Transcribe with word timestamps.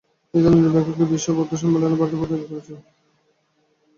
তিনি 0.19 0.41
থাইল্যান্ডের 0.43 0.73
ব্যাংককে 0.75 1.05
বিশ্ব 1.11 1.27
বৌদ্ধ 1.37 1.51
সম্মেলনে 1.61 1.95
ভারতের 1.95 2.19
প্রতিনিধিত্ব 2.19 2.51
করেছিলেন। 2.51 2.81